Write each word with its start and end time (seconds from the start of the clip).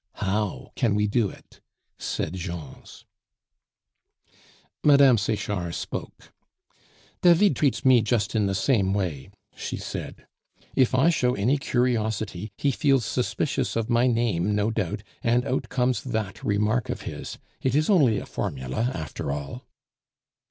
"How 0.15 0.71
can 0.75 0.95
we 0.95 1.05
do 1.05 1.29
it?" 1.29 1.61
said 1.99 2.33
Jean's. 2.33 3.05
Mme. 4.83 5.15
Sechard 5.17 5.75
spoke. 5.75 6.33
"David 7.21 7.55
treats 7.55 7.85
me 7.85 8.01
just 8.01 8.33
in 8.35 8.47
the 8.47 8.55
same 8.55 8.95
way," 8.95 9.29
she 9.55 9.77
said. 9.77 10.25
"If 10.75 10.95
I 10.95 11.11
show 11.11 11.35
any 11.35 11.59
curiosity, 11.59 12.51
he 12.57 12.71
feels 12.71 13.05
suspicious 13.05 13.75
of 13.75 13.91
my 13.91 14.07
name, 14.07 14.55
no 14.55 14.71
doubt, 14.71 15.03
and 15.21 15.45
out 15.45 15.69
comes 15.69 16.01
that 16.01 16.43
remark 16.43 16.89
of 16.89 17.01
his; 17.01 17.37
it 17.61 17.75
is 17.75 17.87
only 17.87 18.17
a 18.17 18.25
formula, 18.25 18.89
after 18.95 19.31
all." 19.31 19.67